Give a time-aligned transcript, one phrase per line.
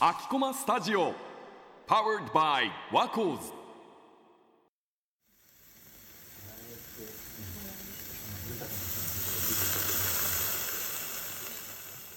[0.00, 1.12] 秋駒スタジオ
[1.86, 3.52] Powered by ワコーズ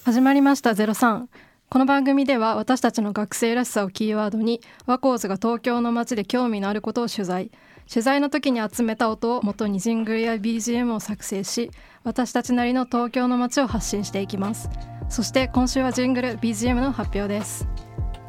[0.04, 1.28] 始まりました03
[1.70, 7.52] この番組では私たちの学生らしさをキーワードにワコーズが東京の街で興味のあることを取材。
[7.88, 11.72] 取材の時に集めた音を元にジングルや BGM を作成し
[12.04, 14.70] 私たちなりの東京の街を発信していきます。
[15.10, 17.68] そして今週はジングル BGM の発表です。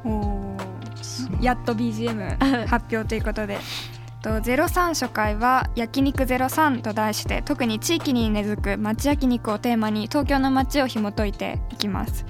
[0.04, 3.58] おーやっと BGM 発表ということで。
[4.22, 12.26] と03初回は「焼肉03」と題して特に地域に根付く町焼肉をテーマに東京の街を紐解いていきます。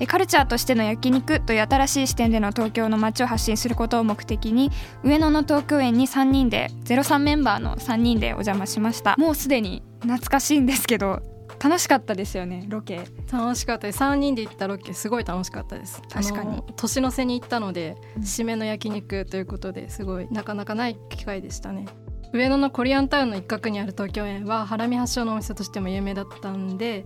[0.00, 4.70] えカルチャーとしての焼肉という新しい視点での東京の街を発信することを目的に
[5.02, 9.14] 上野の東京園に3人で03メンバーの3人でお邪魔しました。
[9.18, 11.22] もうすでに懐かしいんですけど
[11.62, 13.04] 楽しかったですよねロケ。
[13.30, 14.00] 楽しかったです。
[14.00, 16.00] 3人で行ったロケすごい楽しかったです。
[16.10, 16.62] 確かに。
[16.76, 18.22] 年の瀬に行ったのでうん。
[18.22, 21.86] 締めの焼肉ということですごいなかなかない機会でしたね。
[22.32, 27.04] 上野のコリアンタウンの一角にある東京園はハラミ発祥のお店としても有名だったんで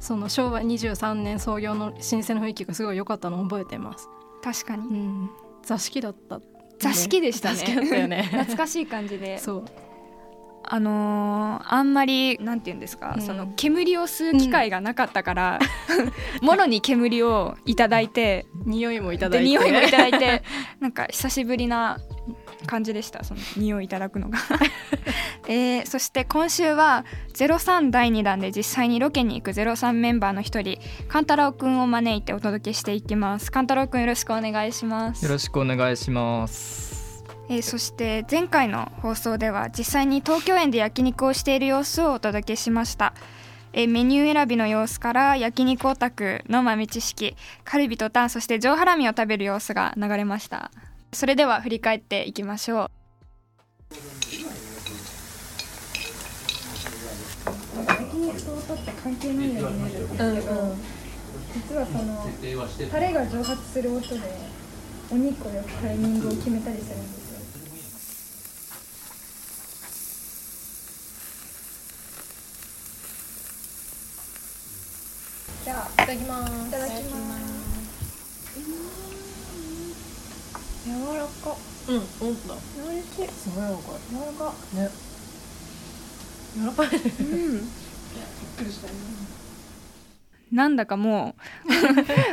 [0.00, 2.00] その昭和23年創業の老舗の
[2.42, 4.08] 雰囲気がすごい良かったのを覚えてます、
[4.42, 4.82] 確かに。
[4.82, 5.30] うん、
[5.64, 6.40] 座敷だった、
[6.78, 8.06] 座敷でしたね。
[8.06, 8.22] ね。
[8.30, 9.38] 懐かしい感じで。
[9.38, 9.64] そう
[10.66, 13.22] あのーあんまりなんて言うんですか、うん。
[13.22, 15.58] その煙を吸う機会がなかったから、
[16.42, 19.44] もろに煙をいただいて匂いもいただいて。
[19.44, 20.42] で匂いもいただいて
[20.80, 21.98] なんか久しぶりな
[22.66, 24.38] 感じでしたその匂いいただくのが、
[25.48, 33.52] えーそして今週は03第2弾で実際にロケに行く03メンバーの一人カンタロウくんを招いてお届けしていきます。
[33.52, 35.24] カンタロウくんよろしくお願いします。
[35.24, 37.05] よろしくお願いします。
[37.48, 43.14] えーそして前回の放送では実際に東京園で焼肉をしている様子をお届けしました、
[43.72, 50.70] えーメニュー選びの様子から焼肉オタクの豆知識カルビとタンそして上ハラミを食べる様子が流れました。
[51.12, 52.90] それでは振り返っていきましょう。
[57.88, 60.76] 焼肉と音って関係ないように見えるんですけど、
[61.54, 62.28] 実はその
[62.90, 64.20] タレが蒸発する音で
[65.10, 67.36] お肉を焼くタイミングを決めたりするんですよ
[75.64, 76.68] じゃあいただきます。
[76.68, 77.46] いただきます。
[80.86, 81.56] 柔らか。
[81.88, 83.28] うん本当だおいしい。
[83.28, 84.54] すごい柔らか柔らか。
[84.72, 84.88] いね。
[86.56, 86.88] 柔らかい。
[87.24, 87.68] うん。
[90.52, 91.34] なんだかも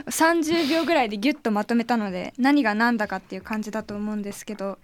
[0.06, 4.78] う30秒ぐらいでギュッとまとめたので何が何だかっていう感じだと思うんですけど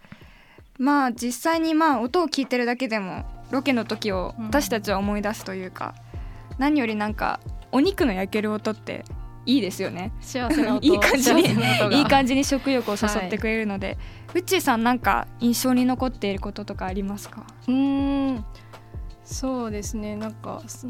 [0.80, 4.46] まあ実際にまあ音を聞いてるだけでもロケの時をうん。
[4.48, 5.94] 私たちは思い出すというか、
[6.58, 7.40] 何よりなんか
[7.72, 9.04] お肉の焼ける音って
[9.46, 10.12] いいですよね。
[10.82, 11.44] いい感じに
[11.92, 13.98] いい感じに食欲を誘ってくれるので、
[14.34, 17.46] うっちーさんなんか印象に残っていることとかありますか？
[17.68, 18.46] うーん
[19.24, 20.16] そうですね。
[20.16, 20.88] なんかす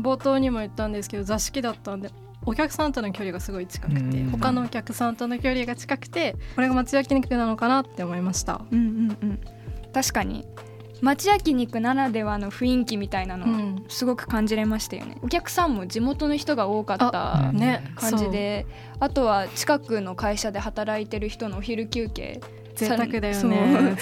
[0.00, 2.10] 冒頭にも言ったんですけど座敷だったんで
[2.46, 4.30] お客さんとの距離がすごい近くてうん。
[4.30, 8.62] 他のお客さんとの距離が近くてこれが町焼肉なのかなって思いました。
[8.70, 9.40] うんうんうん。
[9.92, 10.46] 確かに
[11.00, 13.84] 町焼肉ならではの雰囲気みたいなの、うん。
[13.88, 15.16] すごく感じれましたよね。
[15.22, 17.82] お客さんも地元の人が多かったうんね。
[17.96, 18.66] 感じで
[18.98, 22.40] あとは近くの会社で働いてる人のお昼休憩。
[22.74, 23.96] 贅沢だよね。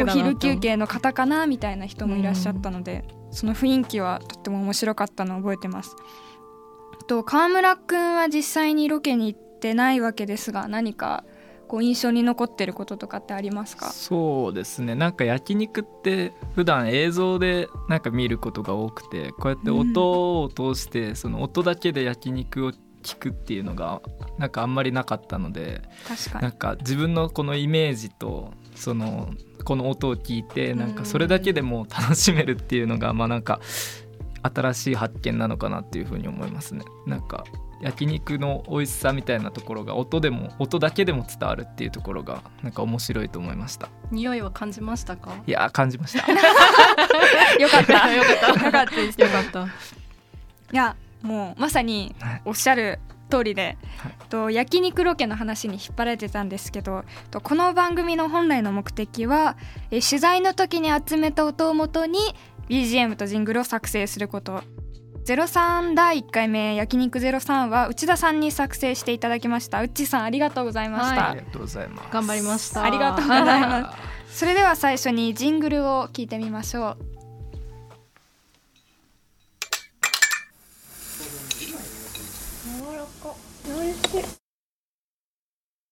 [0.00, 5.96] お昼休憩の方かなみたいな人もいらっしゃったので、その雰囲気はとっても面白かったのを覚えてます。
[7.06, 11.24] と川村くんは実際にロケに行ってないわけですが何か
[11.68, 13.90] こう印象に残ってることとかってありますか？
[13.92, 14.94] そうですね。
[14.94, 24.02] なんか焼肉って普段映像でなんか見ることが多くてこうやって音を通してその音だけで焼肉を聞くっていうのが
[24.38, 26.42] なんかあんまりなかったので確かに。
[26.42, 29.30] なんか自分のこのイメージとその
[29.64, 33.60] この音を聞いてなんかそれだけでも楽しめるっていうのがまあなんか
[34.42, 36.84] 新しい発見なのかなっていうふうに思いますね。
[37.06, 37.44] なんか
[37.80, 43.88] 焼肉の美味しさみたいなところが音でも音だけでも伝わるっていうところがなんか面白いと思いました。
[44.10, 45.34] 匂いは感じましたか？
[45.46, 46.26] いやー感じました。
[46.32, 48.12] よかった。
[48.14, 48.64] よかった。
[48.66, 49.20] よかったです。
[49.20, 49.64] よかった。
[49.64, 49.68] い
[50.72, 52.42] やもうまさにはい。
[52.44, 52.98] おっしゃる
[53.30, 54.12] 通りで、はい。
[54.28, 59.56] と焼肉ロケの話に引っ張られてたんですけどとこの番組の本来の目的は
[59.90, 62.18] え取材の時に集めた音をもとに
[62.68, 64.62] BGM とジングルを作成すること
[65.34, 69.82] 03第1回目焼肉03は内田さんに作成していただきました。
[69.82, 72.12] 内さんありがとうございました、ありがとうございます。
[72.12, 72.84] 頑張りました。
[72.84, 73.98] ありがとうございます。
[74.40, 76.98] それでは最初にジングルを聞いてみましょう。
[82.64, 83.34] 柔らか。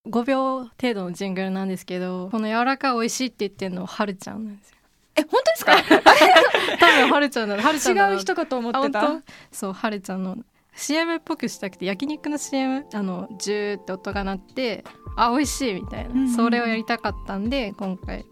[0.09, 4.76] 5秒程度のジングルなんですけどこの柔らかい美味しいって言ってるのははるちゃんなんですよ
[5.19, 5.73] え本当ですか？
[6.79, 10.37] 多分はるちゃんだはるちゃん違う人かと思ってあたそうはるちゃんの
[10.75, 14.85] CM っぽくしたくて焼肉の CM あのジューって音が鳴って
[15.17, 18.27] あ美味しいみたいな、うんうんそれをやりたかったんで今回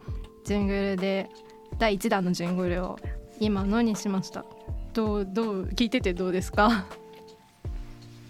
[0.45, 1.31] ジングルで
[1.79, 2.99] 第1弾のジングルを
[3.41, 4.45] 今のにしました。
[4.93, 6.85] どうどう聞いててどうですか？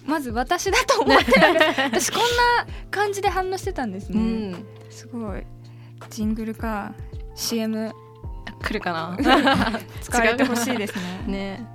[0.06, 1.48] まず私だと思ってた
[1.84, 4.66] 私こんな感じで反応してたんですうね、ん。
[4.90, 5.42] すごい。
[6.10, 6.94] ジングルか
[7.34, 7.90] CM
[8.64, 9.16] 来るかな？
[10.00, 11.24] 使われてほしいですね。
[11.28, 11.66] ね。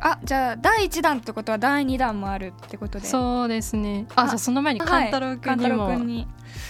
[0.00, 3.06] あじゃあ第1弾ってことは第2弾もあるってことで。
[3.06, 4.06] うそうですね。
[4.14, 6.28] ああじゃあその前にはい勘太郎くんにも、くんに。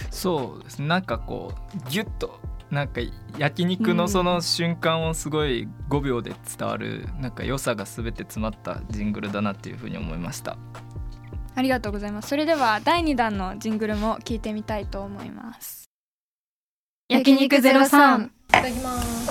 [0.09, 0.87] そうですね。
[0.87, 2.39] なんかこうギュッと
[2.71, 3.01] なんか
[3.37, 10.57] 焼肉のその瞬間をすごい5秒で伝わるなんか良さが全て詰まったジングルだなっていうふうに思いました。
[11.55, 12.29] ありがとうございます。
[12.29, 15.85] それでは第2弾のジングルも聞いてみたいと思います。
[17.09, 19.27] 焼肉ゼロ三いただきます。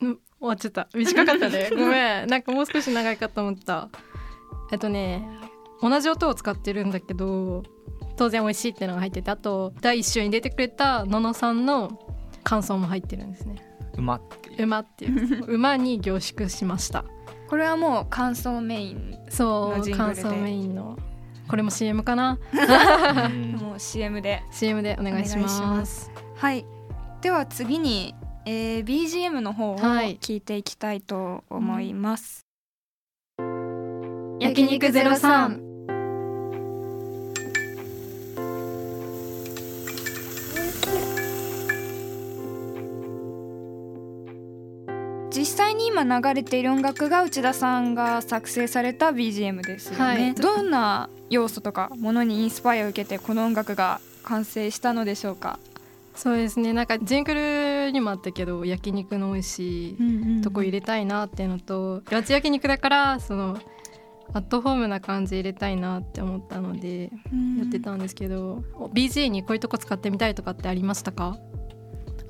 [0.00, 0.88] うん、終わっちゃった。
[0.94, 1.70] 短かったね。
[1.70, 2.28] ごめん。
[2.28, 3.88] なんかもう少し長いかと思った。
[4.72, 5.28] えっとね
[5.80, 7.62] 同じ音を使ってるんだけど
[8.16, 11.98] 当然美味しいっていうのが入っててあと第一週に出てくれたののさんの
[12.42, 13.56] 感想も入ってるんですね。
[13.96, 14.62] 馬っていう。
[14.64, 15.44] 馬っていう。
[15.46, 17.04] 馬に凝縮しました。
[17.48, 20.98] これはもう感想メインそう感想メインの
[21.48, 22.38] これも CM かな？
[22.52, 23.52] うん。
[23.52, 24.42] もう CM で。
[24.50, 26.10] CM でお願いします。
[26.36, 26.64] はい。
[27.20, 28.14] では次に、
[28.46, 30.18] えー BGM の方をはい。
[30.18, 32.46] 聞いていきたいと思います、
[34.40, 35.73] 焼肉ゼロ三
[45.54, 50.34] 際に今流れている音楽が内田さんが作成された BGM ですよね、はい。
[50.34, 55.58] どんな要素とかものにインスパイアを受けてこの音楽が完成したのでしょうか、
[56.14, 56.72] そうですね。
[56.72, 63.58] なんかジングルにもあったけど焼肉の美味しいとこ入れたいなっていうのと八焼肉だからその
[64.32, 67.10] アットホームな感じ入れたいなって思ったので
[67.58, 68.64] やってたんですけど、
[68.94, 71.36] BG にこういうとこ使ってみたいとかってありましたか？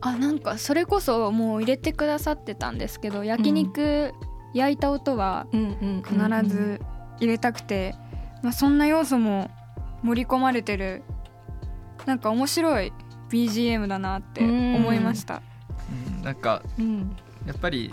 [0.07, 4.13] あなんかそれこそもう入れてくださってたんですけど焼肉
[4.53, 6.81] 焼いた音は必ず
[7.21, 7.95] 入れたくて、
[8.43, 9.51] まあ、そんな要素も
[10.03, 11.03] 盛り込まれてる
[12.05, 12.93] なんか面白い
[13.31, 15.43] BGM だなって思いました。
[16.17, 17.17] うんなんかうん。
[17.47, 17.91] やっぱり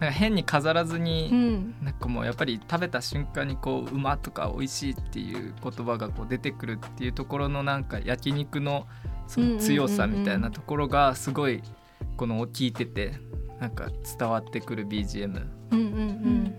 [0.00, 1.74] なんか変に飾らずうに、ん。
[1.82, 8.86] なんかもうやっぱり食べた瞬間にこう馬とか美味しいっていう言葉がこう出てくるっていうところのなんか焼肉の
[9.26, 11.62] その強さみたいなところがすごい
[12.16, 13.14] この聞いてて
[13.60, 13.88] なんか
[14.18, 16.54] 伝わってくる BGM、うんうんうん。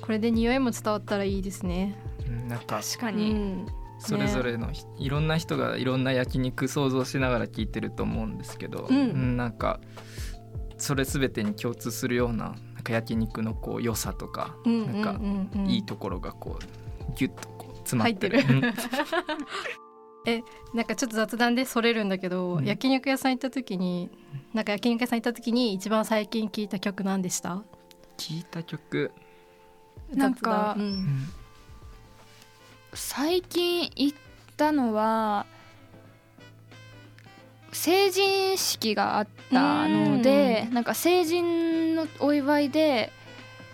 [0.00, 1.98] これで匂いも伝わったらいいですね。
[2.28, 3.66] うんなんかう確かに、ん。
[3.98, 9.36] それぞれのひ、いろんな人がいろんな焼肉想像しながら聞いてると思うんですけど、うん。
[9.36, 9.80] なんか
[10.76, 15.50] それ全てに共通するようななんか焼肉のこう良さとか、うんうんなんかうん。
[15.54, 18.42] うんいいところがこうギュッとこう詰まってる。
[20.24, 22.64] 入ってうんなんかちょっと雑談でそれるんだけど、うん。
[22.64, 24.10] 焼肉屋さん行った時に
[24.52, 27.62] なんか焼肉屋さん行った時に一番最近聴いた曲何でした？
[28.16, 29.12] 聞いた曲、
[30.12, 30.86] なんかううん。
[31.04, 31.28] ん
[32.92, 34.18] 最近行っ
[34.56, 35.46] たのは
[37.72, 43.10] 成人式があったのでなんか成人のお祝いで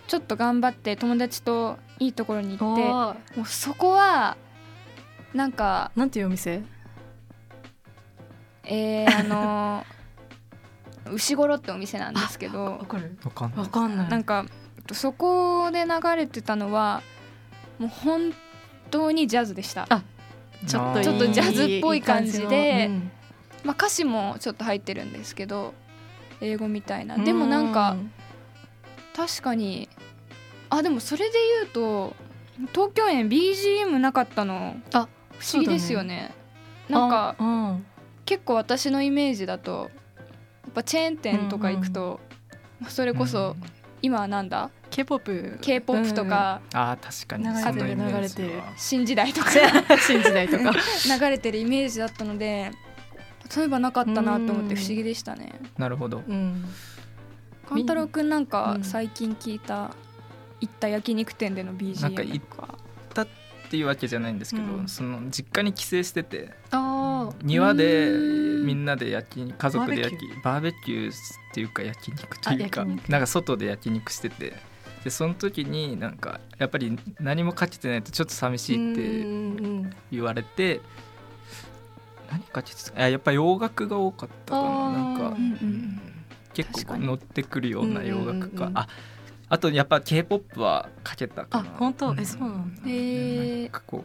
[0.09, 4.39] ちょっと頑張って友達といいところに行ってもうそこは
[5.35, 6.63] なんかなんていうお店？
[8.65, 9.85] えー、あの
[11.13, 12.85] 牛ごろってお店なんですけど。
[12.89, 13.17] かる。
[13.25, 13.59] わかんない。
[13.61, 14.09] わかんない。
[14.09, 14.47] なんか
[14.93, 17.03] そこで流れてたのは
[17.79, 18.33] もう本
[18.91, 19.87] 当にジャズでした。
[19.89, 20.03] あ
[20.67, 23.11] ちょっといいちょっとジャズっぽい感じでいい感の
[23.63, 25.75] まあ、歌詞もちょっと入ってるんですけど
[26.41, 27.19] 英語みたいな。
[27.19, 27.97] でもなんか
[29.15, 29.89] 確かに
[30.71, 32.15] あでもそれで言うと
[32.73, 34.77] 東京園 BGM なかったの。
[34.93, 35.09] あ
[35.41, 36.35] 不思議ですよね。
[36.35, 36.41] うん
[36.91, 37.87] なんかあうん。
[38.27, 39.91] 結構私のイメージだと
[40.65, 42.21] やっぱチェーン店とか行くと、
[42.89, 43.57] それこそ
[44.03, 46.61] 今はなんだ？K-POP k p o p とか。
[46.75, 47.45] あー確かに。
[47.45, 49.51] 流れてる新時代とか。
[49.99, 50.73] 新時代とか。
[51.07, 52.71] 流れてるイメージだったので
[53.49, 55.53] そういえばなかったなと思って不思議でしたね。
[55.79, 56.23] なるほど。
[56.27, 56.65] うん。
[57.69, 58.85] 勘太郎くんなんかうん。
[58.85, 59.95] 最近聞いた
[60.61, 62.79] 行った焼肉店での BGM なんかいとか
[63.71, 64.89] っていうわけじゃないんですけど、うん。
[64.89, 66.50] その実家に帰省してて
[67.45, 68.67] 庭でうん。
[68.67, 71.11] みんなで焼き家族で焼きバーベキュー。
[71.11, 71.15] っ
[71.55, 74.55] ていうか焼肉というかなんか外で焼肉してて
[75.05, 80.81] でその時になんかやっぱり何もかけてないとちょっと寂しいってうん言われて
[82.31, 83.03] 何かけてた？
[83.03, 85.29] あやっぱ洋楽が多かったかななんか。
[85.29, 86.00] うんうん
[86.53, 88.50] 結構乗ってくるような洋楽うんうんうんうん。
[88.50, 88.89] かあ
[89.50, 91.69] あとやっぱ k p o p はかけたかな。
[91.69, 92.14] あ本当？
[92.16, 92.83] えそうなんだ。
[92.87, 93.62] へー。
[93.64, 94.04] なんかこ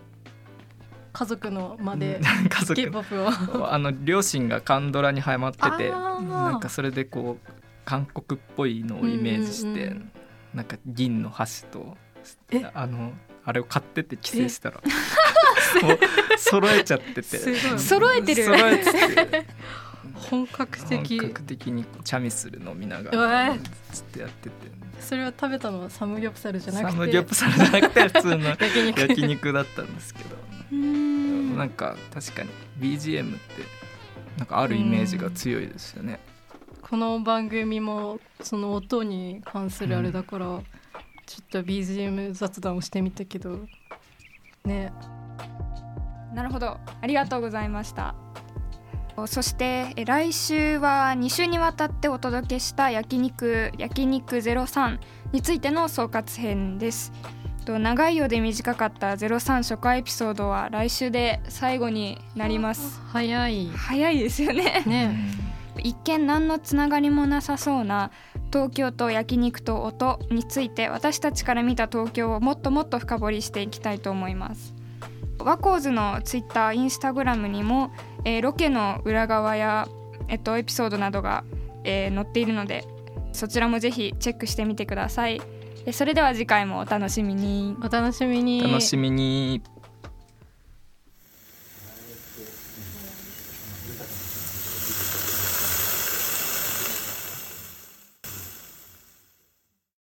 [1.13, 2.19] 家族の間で
[2.75, 3.27] K-POP を。
[3.27, 3.31] う
[3.69, 7.51] あの両親がカンドラにハマっててなんかそれでこう
[7.85, 10.11] 韓国っぽいのをイメージして、うんうんうん。
[10.55, 11.95] なんか銀の箸と
[12.51, 12.65] え？
[12.73, 13.13] あの
[13.45, 14.81] あれを買ってって帰省したら
[16.37, 17.23] 揃えちゃってて。
[17.77, 18.43] 揃えてる。
[18.43, 19.45] 揃えてて
[20.15, 21.19] 本格的。
[21.19, 23.60] 本格的にチャミスル飲みながらえ
[23.91, 24.55] つってやってて。
[25.00, 26.91] それは食べたのはサムギョプサルじゃなくて。
[26.91, 29.01] サムギョプサルじゃなくて普通の 焼肉。
[29.01, 30.36] 焼肉だったんですけど。
[30.72, 31.57] うん。
[31.57, 33.39] なんか確かに BGM って
[34.38, 36.19] なんかあるイメージが強いですよね。
[36.81, 40.45] この番組もその音に関するあれだから、
[41.25, 43.65] ちょっと BGM 雑談をしてみたけど。
[44.63, 44.93] ね。
[46.34, 46.77] なるほど。
[47.01, 48.13] ありがとうございました
[49.27, 55.00] そしてえ来週は2週にわたってお届けした焼肉焼肉03
[55.31, 57.13] についての総括編です。
[57.65, 63.01] と長いようで短かった03初回エピソードは来週で最後になります。
[63.07, 63.69] 早い。
[63.69, 64.84] 早いですよね。
[64.86, 65.15] ね。
[65.84, 68.12] 一見何のつながりもなさそうな
[68.51, 74.75] 東京と焼肉と音について私たちから見た東京をもっともっと深掘りしていきたいと思います。
[75.39, 77.91] ワコーズのツイッターインスタグラムにも、
[78.25, 79.88] えーロケの裏側や、
[80.27, 81.44] えっと、エピソードなどが、
[81.84, 82.84] えー載っているので
[83.32, 85.41] そちらもぜひチェックしてみてください。
[85.91, 87.77] それでは次回もお楽しみに。
[87.84, 89.62] お楽しみに楽しみに。